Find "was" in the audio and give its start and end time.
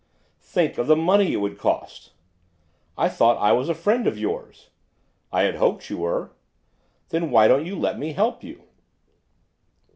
3.51-3.69